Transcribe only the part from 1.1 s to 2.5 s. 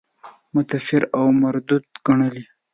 او مردود ګڼلی.